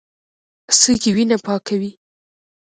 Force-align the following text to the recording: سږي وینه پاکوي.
سږي 0.79 1.11
وینه 1.15 1.37
پاکوي. 1.45 1.91